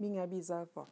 [0.00, 0.86] Minha bisavó.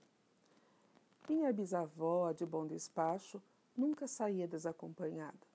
[1.26, 3.40] Minha bisavó, de bom despacho,
[3.74, 5.46] nunca saía desacompanhada.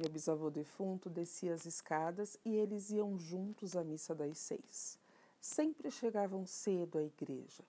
[0.00, 5.00] Meu bisavô defunto descia as escadas e eles iam juntos à missa das seis.
[5.40, 7.64] Sempre chegavam cedo à igreja.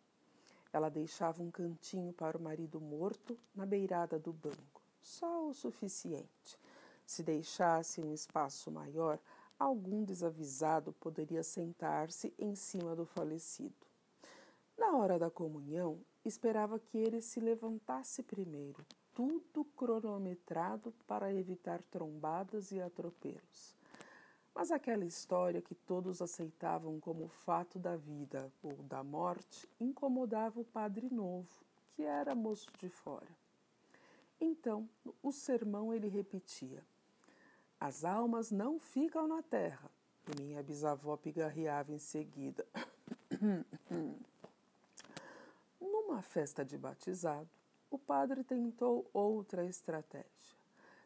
[0.71, 6.59] Ela deixava um cantinho para o marido morto na beirada do banco, só o suficiente.
[7.07, 9.17] Se deixasse um espaço maior,
[9.57, 13.86] algum desavisado poderia sentar-se em cima do falecido.
[14.77, 22.71] Na hora da comunhão, esperava que ele se levantasse primeiro, tudo cronometrado para evitar trombadas
[22.71, 23.75] e atropelos.
[24.53, 30.65] Mas aquela história que todos aceitavam como fato da vida ou da morte incomodava o
[30.65, 31.49] padre novo,
[31.95, 33.27] que era moço de fora.
[34.39, 34.87] Então,
[35.23, 36.83] o sermão ele repetia:
[37.79, 39.89] As almas não ficam na terra.
[40.27, 42.65] E minha bisavó pigarreava em seguida.
[46.07, 47.49] Numa festa de batizado,
[47.91, 50.57] o padre tentou outra estratégia.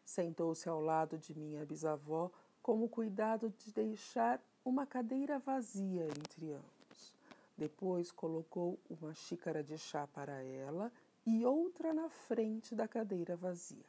[0.06, 2.30] Sentou-se ao lado de minha bisavó
[2.62, 7.16] com o cuidado de deixar uma cadeira vazia entre ambos.
[7.58, 10.92] Depois colocou uma xícara de chá para ela
[11.26, 13.86] e outra na frente da cadeira vazia.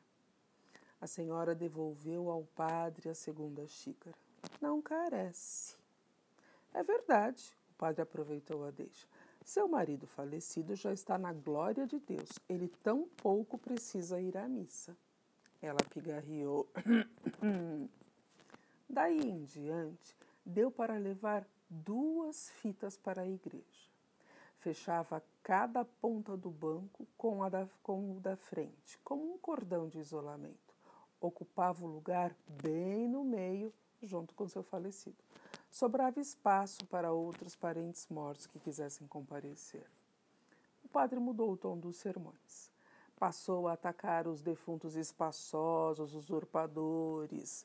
[0.99, 4.17] A senhora devolveu ao padre a segunda xícara.
[4.63, 5.77] Não carece.
[6.73, 9.07] É verdade, o padre aproveitou a deixa.
[9.45, 12.31] Seu marido falecido já está na glória de Deus.
[12.49, 14.97] Ele tão pouco precisa ir à missa.
[15.61, 16.69] Ela pigarreou.
[18.89, 23.91] Daí em diante, deu para levar duas fitas para a igreja.
[24.59, 29.89] Fechava cada ponta do banco com, a da, com o da frente, como um cordão
[29.89, 30.73] de isolamento.
[31.21, 35.17] Ocupava o lugar bem no meio, junto com seu falecido
[35.73, 39.87] sobrava espaço para outros parentes mortos que quisessem comparecer.
[40.85, 42.71] O padre mudou o tom dos sermões.
[43.19, 47.65] Passou a atacar os defuntos espaçosos, usurpadores.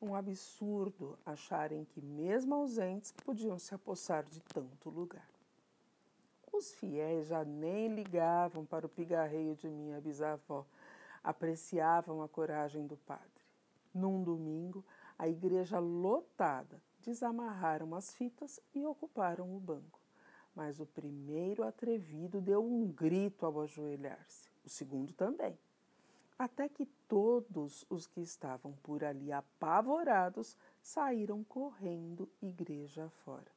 [0.00, 5.28] Um absurdo acharem que, mesmo ausentes, podiam se apossar de tanto lugar.
[6.52, 10.64] Os fiéis já nem ligavam para o pigarreio de minha bisavó,
[11.22, 13.26] apreciavam a coragem do padre.
[13.92, 14.84] Num domingo,
[15.18, 20.00] a igreja lotada, desamarraram as fitas e ocuparam o banco.
[20.54, 25.58] Mas o primeiro atrevido deu um grito ao ajoelhar-se, o segundo também.
[26.38, 33.50] Até que todos os que estavam por ali apavorados saíram correndo igreja fora,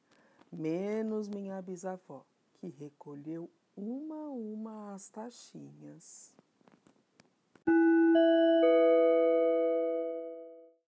[0.52, 2.24] menos minha bisavó,
[2.60, 6.34] que recolheu uma a uma as taxinhas.